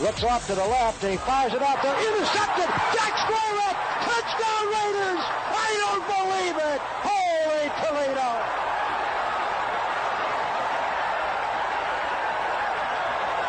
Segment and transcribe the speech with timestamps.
[0.00, 1.04] Looks off to the left.
[1.04, 1.94] He fires it out there.
[1.94, 2.66] Intercepted.
[2.98, 3.76] Jack Squirek.
[4.02, 5.22] Touchdown Raiders.
[5.22, 6.80] I don't believe it.
[7.06, 8.30] Holy Toledo.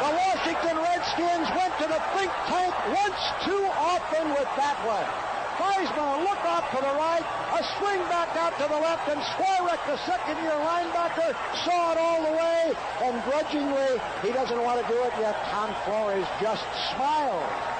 [0.05, 5.35] The Washington Redskins went to the think tank once too often with that one.
[5.58, 7.24] Theismann look off to the right,
[7.56, 11.31] a swing back out to the left, and Squirek, the second-year linebacker,
[11.63, 15.35] saw it all the way, and grudgingly, he doesn't want to do it yet.
[15.52, 17.76] Tom Flores just smiles.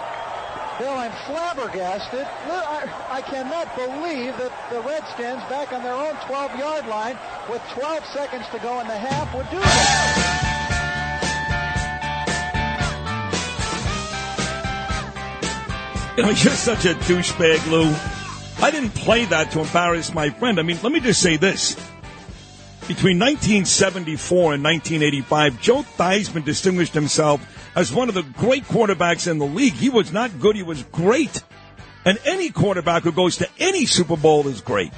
[0.80, 2.28] Bill, I'm flabbergasted.
[2.48, 7.18] I, I cannot believe that the Redskins, back on their own 12-yard line,
[7.50, 10.55] with 12 seconds to go in the half, would do that.
[16.18, 17.94] You know, you're such a douchebag, Lou.
[18.66, 20.60] I didn't play that to embarrass my friend.
[20.60, 21.76] I mean, let me just say this.
[22.88, 27.42] Between 1974 and 1985, Joe Theismann distinguished himself
[27.76, 29.74] as one of the great quarterbacks in the league.
[29.74, 31.44] He was not good, he was great.
[32.06, 34.94] And any quarterback who goes to any Super Bowl is great.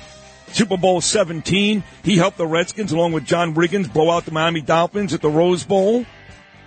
[0.51, 4.61] Super Bowl 17, he helped the Redskins along with John Riggins blow out the Miami
[4.61, 6.05] Dolphins at the Rose Bowl.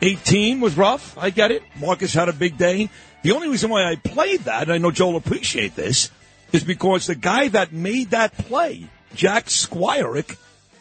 [0.03, 1.17] 18 was rough.
[1.19, 1.63] I get it.
[1.79, 2.89] Marcus had a big day.
[3.23, 6.11] The only reason why I played that, and I know Joel will appreciate this,
[6.53, 10.37] is because the guy that made that play, Jack Squirek,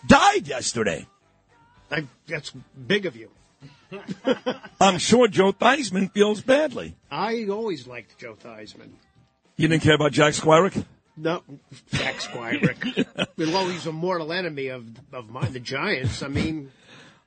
[0.07, 1.05] died yesterday.
[1.91, 2.51] I, that's
[2.87, 3.29] big of you.
[4.81, 6.95] I'm sure Joe Theismann feels badly.
[7.11, 8.91] I always liked Joe Theismann.
[9.57, 10.85] You didn't care about Jack Squirek?
[11.17, 11.43] No,
[11.91, 13.27] Jack Squirek.
[13.37, 16.23] well, he's a mortal enemy of of mine, the Giants.
[16.23, 16.71] I mean,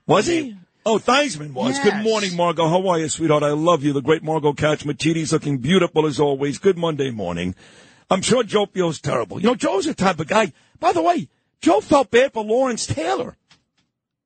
[0.07, 0.57] Was he?
[0.85, 1.79] Oh, Theismann was.
[1.79, 2.69] Good morning, Margot.
[2.69, 3.45] How are you, sweetheart?
[3.45, 3.93] I love you.
[3.93, 6.59] The great Margot Katchmatidis looking beautiful as always.
[6.59, 7.55] Good Monday morning.
[8.11, 9.41] I'm sure Joe feels terrible.
[9.41, 10.53] You know, Joe's the type of guy.
[10.81, 11.29] By the way,
[11.61, 13.37] Joe felt bad for Lawrence Taylor.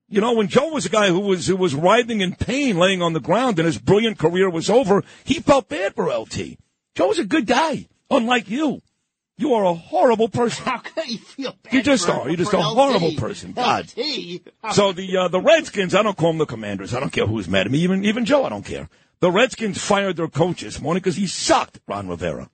[0.09, 3.03] You know, when Joe was a guy who was who was writhing in pain, laying
[3.03, 6.57] on the ground, and his brilliant career was over, he felt bad for LT.
[6.95, 8.81] Joe's a good guy, unlike you.
[9.39, 10.65] You are a horrible person.
[10.65, 11.73] how can you feel bad?
[11.73, 12.29] You just for, are.
[12.29, 12.65] You're just a LT?
[12.65, 13.53] horrible person.
[13.53, 13.93] God.
[13.97, 14.41] LT?
[14.73, 16.95] So the uh, the Redskins, I don't call them the Commanders.
[16.95, 17.79] I don't care who's mad at me.
[17.79, 18.89] Even even Joe, I don't care.
[19.21, 22.51] The Redskins fired their coach this morning because he sucked, Ron Rivera.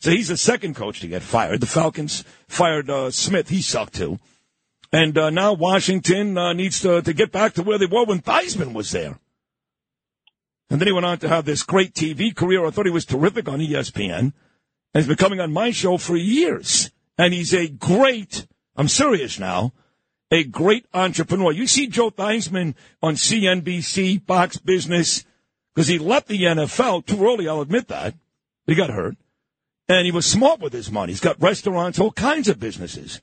[0.00, 1.60] So he's the second coach to get fired.
[1.60, 3.48] The Falcons fired uh, Smith.
[3.48, 4.18] He sucked too.
[4.92, 8.20] And uh, now Washington uh, needs to, to get back to where they were when
[8.20, 9.18] Theismann was there.
[10.70, 12.64] And then he went on to have this great TV career.
[12.64, 14.32] I thought he was terrific on ESPN.
[14.94, 16.90] He's been coming on my show for years.
[17.16, 19.72] And he's a great, I'm serious now,
[20.30, 21.52] a great entrepreneur.
[21.52, 25.24] You see Joe Theismann on CNBC, Fox Business,
[25.74, 28.14] because he left the NFL too early, I'll admit that.
[28.66, 29.16] He got hurt.
[29.88, 31.12] And he was smart with his money.
[31.12, 33.20] He's got restaurants, all kinds of businesses.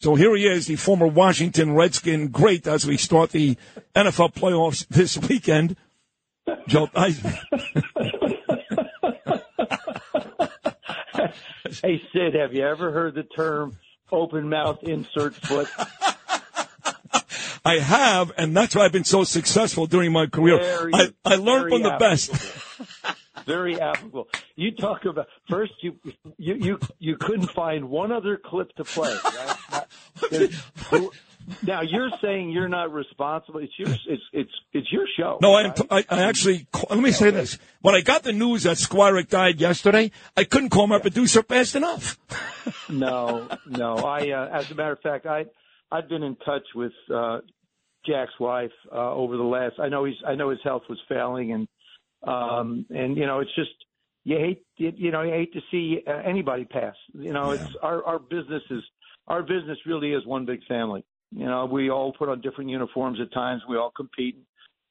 [0.00, 3.56] So here he is, the former Washington Redskin great as we start the
[3.94, 5.76] NFL playoffs this weekend.
[6.68, 7.38] Joe Theismann.
[11.84, 13.76] Hey Sid, have you ever heard the term
[14.10, 15.68] open mouth insert foot?
[17.62, 20.56] I have, and that's why I've been so successful during my career.
[20.60, 22.30] Very, I, I learned from the best.
[23.44, 24.28] Very applicable.
[24.56, 25.98] You talk about first you
[26.38, 29.14] you you you couldn't find one other clip to play.
[29.22, 29.84] Right?
[30.30, 30.66] There's-
[31.62, 33.60] Now you're saying you're not responsible.
[33.60, 35.38] It's your it's it's it's your show.
[35.40, 35.80] No, I, right?
[35.90, 37.58] I, I actually, let me say this.
[37.80, 41.76] When I got the news that Squirek died yesterday, I couldn't call my producer fast
[41.76, 42.18] enough.
[42.88, 43.96] No, no.
[43.96, 45.44] I, uh, as a matter of fact, I,
[45.92, 47.40] I've been in touch with uh,
[48.06, 49.74] Jack's wife uh, over the last.
[49.78, 50.16] I know he's.
[50.26, 51.68] I know his health was failing, and
[52.26, 53.70] um, and you know, it's just
[54.24, 54.64] you hate.
[54.76, 56.94] You, know, you hate to see uh, anybody pass.
[57.12, 58.82] You know, it's our our business is
[59.28, 61.04] our business really is one big family.
[61.34, 63.62] You know, we all put on different uniforms at times.
[63.68, 64.36] We all compete.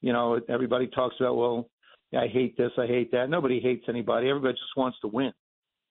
[0.02, 1.70] You know, everybody talks about well,
[2.18, 3.30] I hate this, I hate that.
[3.30, 4.30] Nobody hates anybody.
[4.30, 5.32] Everybody just wants to win.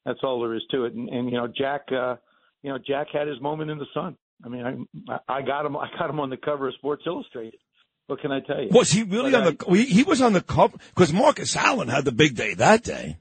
[0.05, 0.95] That's all there is to it.
[0.95, 2.17] And, and you know, Jack, uh,
[2.63, 4.17] you know, Jack had his moment in the sun.
[4.45, 5.77] I mean, I, I got him.
[5.77, 7.59] I got him on the cover of Sports Illustrated.
[8.09, 8.69] What can I tell you?
[8.73, 12.05] Was he really But on the, he, was on the cover, because Marcus Allen had
[12.05, 13.19] the big day that day.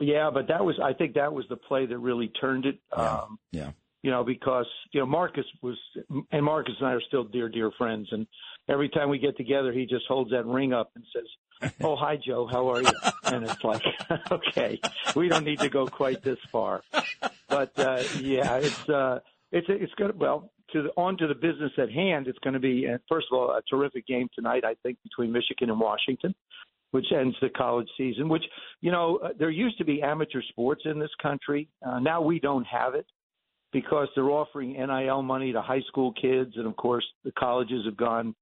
[0.00, 0.78] Yeah, but that was.
[0.82, 2.78] I think that was the play that really turned it.
[2.92, 3.70] Um, Yeah.
[4.02, 5.76] You know, because you know Marcus was,
[6.30, 8.08] and Marcus and I are still dear, dear friends.
[8.12, 8.26] And
[8.68, 12.16] every time we get together, he just holds that ring up and says, "Oh, hi,
[12.16, 12.46] Joe.
[12.46, 12.90] How are you?"
[13.24, 13.82] And it's like,
[14.30, 14.80] okay,
[15.14, 16.82] we don't need to go quite this far.
[17.48, 19.18] But uh, yeah, it's uh,
[19.52, 20.18] it's it's good.
[20.18, 22.26] Well, to the, on to the business at hand.
[22.26, 24.64] It's going to be uh, first of all a terrific game tonight.
[24.64, 26.34] I think between Michigan and Washington
[26.90, 28.44] which ends the college season, which,
[28.80, 31.68] you know, uh, there used to be amateur sports in this country.
[31.86, 33.04] Uh, now we don't have it
[33.72, 36.52] because they're offering NIL money to high school kids.
[36.56, 38.34] And of course, the colleges have gone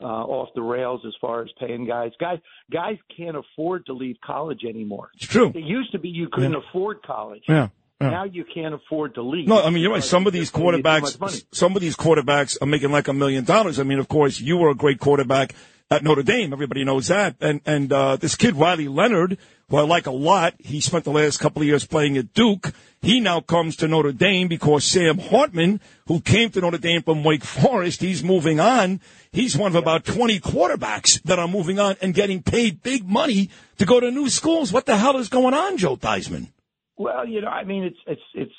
[0.00, 2.12] uh, off the rails as far as paying guys.
[2.20, 2.38] Guys,
[2.70, 5.10] guys can't afford to leave college anymore.
[5.14, 5.52] It's true.
[5.54, 7.42] It used to be you couldn't afford college.
[7.48, 7.68] Yeah.
[8.00, 8.10] yeah.
[8.10, 9.48] Now you can't afford to leave.
[9.48, 10.04] No, I mean you're right.
[10.04, 11.32] Some of these They're paying you too much money.
[11.32, 13.78] quarterbacks, some of these quarterbacks are making like a million dollars.
[13.78, 15.54] I mean, of course, you were a great quarterback
[15.90, 16.52] at Notre Dame.
[16.52, 17.36] Everybody knows that.
[17.40, 19.38] And and uh, this kid Riley Leonard,
[19.68, 22.72] who I like a lot, he spent the last couple of years playing at Duke.
[23.02, 27.22] He now comes to Notre Dame because Sam Hartman, who came to Notre Dame from
[27.22, 29.00] Wake Forest, he's moving on.
[29.32, 33.50] He's one of about 20 quarterbacks that are moving on and getting paid big money
[33.78, 34.72] to go to new schools.
[34.72, 36.48] What the hell is going on, Joe Theismann?
[36.96, 38.54] Well, you know, I mean, it's it's it's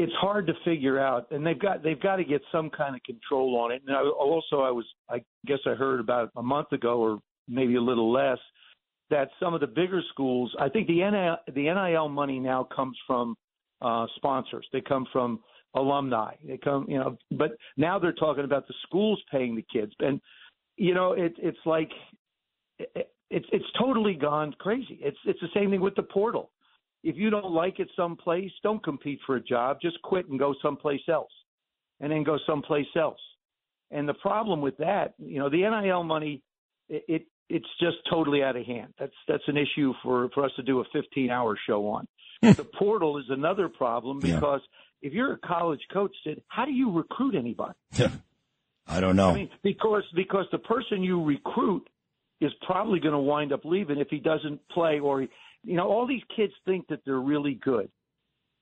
[0.00, 3.02] it's hard to figure out, and they've got they've got to get some kind of
[3.02, 3.82] control on it.
[3.86, 7.76] And I, also, I was I guess I heard about a month ago, or maybe
[7.76, 8.38] a little less,
[9.10, 10.54] that some of the bigger schools.
[10.58, 13.36] I think the NIL, the NIL money now comes from
[13.82, 14.66] uh, sponsors.
[14.72, 15.40] They come from
[15.74, 16.32] alumni.
[16.46, 20.18] They come, you know, but now they're talking about the schools paying the kids, and
[20.78, 21.90] you know, it, it's like
[22.78, 24.98] it, it's it's totally gone crazy.
[25.02, 26.50] It's it's the same thing with the portal
[27.02, 29.78] if you don't like it someplace, don't compete for a job.
[29.80, 31.32] Just quit and go someplace else,
[32.00, 33.20] and then go someplace else.
[33.90, 36.42] And the problem with that, you know, the NIL money,
[36.88, 38.94] it, it it's just totally out of hand.
[38.98, 42.06] That's that's an issue for for us to do a 15 hour show on.
[42.42, 42.52] Hmm.
[42.52, 44.60] the portal is another problem because
[45.02, 45.08] yeah.
[45.08, 47.74] if you're a college coach, Sid, how do you recruit anybody?
[48.86, 49.30] I don't know.
[49.30, 51.88] I mean, because because the person you recruit
[52.40, 55.28] is probably going to wind up leaving if he doesn't play or he,
[55.64, 57.90] you know, all these kids think that they're really good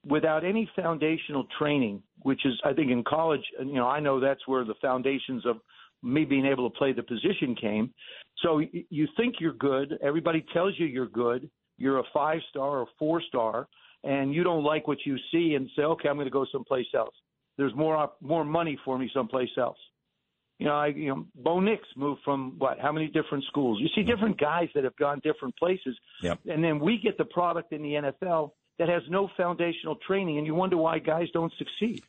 [0.06, 4.46] without any foundational training, which is, I think, in college, you know, I know that's
[4.46, 5.56] where the foundations of
[6.02, 7.92] me being able to play the position came.
[8.42, 9.98] So you think you're good.
[10.02, 11.50] Everybody tells you you're good.
[11.76, 13.68] You're a five star or four star,
[14.04, 16.86] and you don't like what you see and say, okay, I'm going to go someplace
[16.94, 17.14] else.
[17.56, 19.78] There's more more money for me someplace else.
[20.58, 22.80] You know, I, you know, Bo Nix moved from what?
[22.80, 23.78] How many different schools?
[23.80, 26.40] You see different guys that have gone different places, yep.
[26.48, 30.46] and then we get the product in the NFL that has no foundational training, and
[30.46, 32.02] you wonder why guys don't succeed.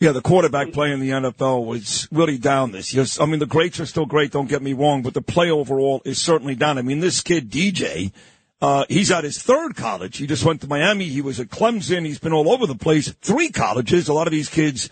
[0.00, 3.06] Yeah, the quarterback play in the NFL was really down this year.
[3.20, 6.02] I mean, the greats are still great, don't get me wrong, but the play overall
[6.04, 6.78] is certainly down.
[6.78, 8.12] I mean, this kid, DJ,
[8.60, 10.16] uh, he's at his third college.
[10.16, 11.04] He just went to Miami.
[11.04, 12.04] He was at Clemson.
[12.04, 13.12] He's been all over the place.
[13.20, 14.08] Three colleges.
[14.08, 14.90] A lot of these kids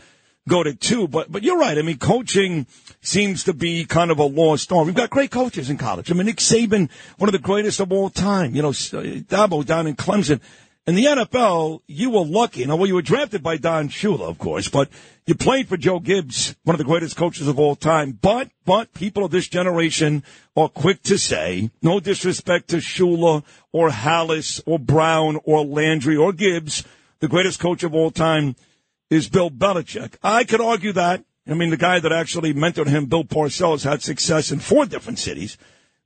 [0.48, 1.08] go to two.
[1.08, 1.78] But but you're right.
[1.78, 2.66] I mean, coaching
[3.00, 4.86] seems to be kind of a lost art.
[4.86, 6.10] We've got great coaches in college.
[6.10, 8.54] I mean, Nick Saban, one of the greatest of all time.
[8.54, 10.40] You know, uh, Dabo down in Clemson.
[10.84, 12.64] In the NFL, you were lucky.
[12.64, 14.88] Now, well, you were drafted by Don Shula, of course, but
[15.26, 18.18] you played for Joe Gibbs, one of the greatest coaches of all time.
[18.20, 20.24] But, but people of this generation
[20.56, 26.32] are quick to say, no disrespect to Shula or Halas or Brown or Landry or
[26.32, 26.82] Gibbs,
[27.20, 28.56] the greatest coach of all time
[29.12, 30.16] is Bill Belichick.
[30.22, 31.22] I could argue that.
[31.46, 35.18] I mean, the guy that actually mentored him, Bill Parcells, had success in four different
[35.18, 35.58] cities.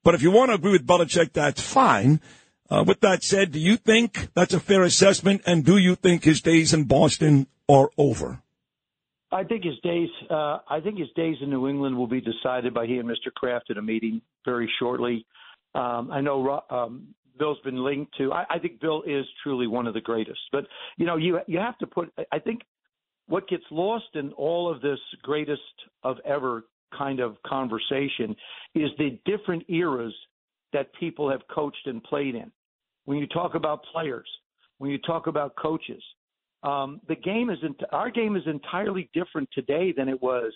[0.03, 2.21] But if you want to agree with Belichick, that's fine.
[2.69, 5.43] Uh, with that said, do you think that's a fair assessment?
[5.47, 8.43] And do you think his days in Boston are over?
[9.31, 10.09] I think his days.
[10.29, 13.33] Uh, I think his days in New England will be decided by he and Mr.
[13.35, 15.27] Kraft at a meeting very shortly.
[15.75, 17.09] Um, I know um,
[17.39, 18.33] Bill's been linked to.
[18.33, 20.41] I, I think Bill is truly one of the greatest.
[20.51, 20.67] But
[20.97, 22.13] you know, you you have to put.
[22.33, 22.63] I think
[23.29, 25.61] what gets lost in all of this greatest
[26.03, 26.65] of ever
[26.97, 28.35] kind of conversation
[28.75, 30.15] is the different eras
[30.73, 32.51] that people have coached and played in.
[33.05, 34.29] When you talk about players,
[34.79, 36.03] when you talk about coaches,
[36.63, 37.59] um, the game is
[37.93, 40.53] our game is entirely different today than it was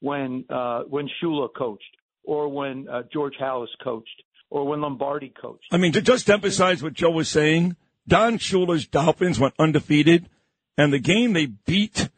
[0.00, 5.66] when uh, when Shula coached or when uh, George Halas coached or when Lombardi coached.
[5.70, 7.76] I mean, to just emphasize what Joe was saying,
[8.08, 10.28] Don Shula's Dolphins went undefeated
[10.76, 12.08] and the game they beat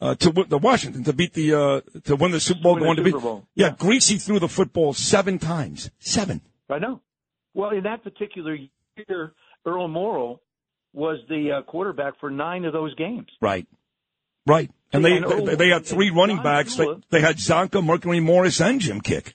[0.00, 3.02] uh, to the Washington to beat the uh, to win the Super Bowl, going to
[3.02, 3.14] beat.
[3.14, 6.40] Yeah, yeah, Griese threw the football seven times, seven.
[6.70, 7.00] I know.
[7.54, 8.56] Well, in that particular
[8.96, 9.32] year,
[9.66, 10.40] Earl Morrall
[10.92, 13.28] was the uh, quarterback for nine of those games.
[13.40, 13.66] Right,
[14.46, 14.70] right.
[14.92, 16.76] And they they, they, had three running backs.
[16.76, 19.34] They, they had Csonka, Mercury Morris, and Jim Kiick.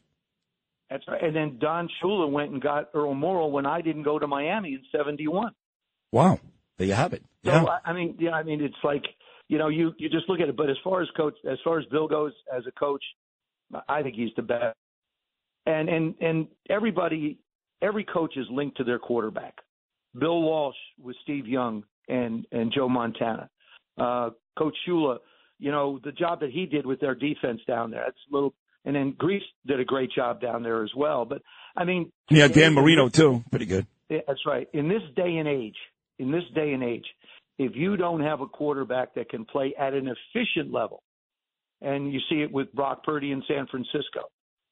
[0.90, 1.24] That's right.
[1.24, 4.74] And then Don Shula went and got Earl Morrall when I didn't go to Miami
[4.74, 5.52] in '71.
[6.12, 6.40] Wow,
[6.78, 7.24] there you have it.
[7.46, 7.66] So yeah.
[7.86, 9.04] I mean, yeah, I mean, it's like
[9.48, 10.58] you know, you you just look at it.
[10.58, 13.04] But as far as coach, as far as Bill goes as a coach,
[13.88, 14.78] I think he's the best.
[15.66, 17.40] And and and everybody,
[17.82, 19.56] every coach is linked to their quarterback.
[20.18, 23.50] Bill Walsh with Steve Young and and Joe Montana.
[23.98, 25.18] Uh, coach Shula,
[25.60, 28.04] you know, the job that he did with their defense down there.
[28.06, 28.54] That's a little.
[28.86, 31.24] And then Griese did a great job down there as well.
[31.24, 31.42] But
[31.78, 33.88] I mean, yeah, Dan Marino too, pretty good.
[34.10, 34.68] Yeah, that's right.
[34.74, 35.78] In this day and age,
[36.20, 37.06] in this day and age,
[37.60, 41.04] if you don't have a quarterback that can play at an efficient level,
[41.82, 44.22] and you see it with Brock Purdy in San Francisco,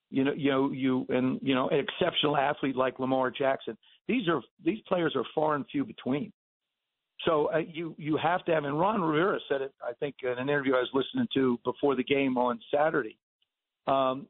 [0.10, 3.78] you know, you know, you and you know, an exceptional athlete like Lamar Jackson.
[4.08, 6.32] These are these players are far and few between.
[7.26, 8.66] So uh, you you have to have.
[8.66, 9.74] And Ron Rivera said it.
[9.82, 13.18] I think in an interview I was listening to before the game on Saturday.
[13.88, 14.28] Um,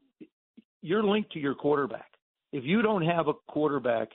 [0.82, 2.10] you're linked to your quarterback.
[2.52, 4.08] If you don't have a quarterback,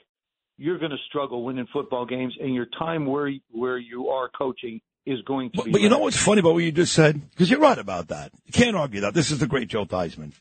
[0.58, 4.80] you're going to struggle winning football games, and your time where where you are coaching
[5.06, 5.72] is going to But, be.
[5.72, 7.30] but you know what's funny about what you just said?
[7.30, 8.30] Because you're right about that.
[8.44, 9.14] You can't argue that.
[9.14, 10.32] This is the great Joe Theismann.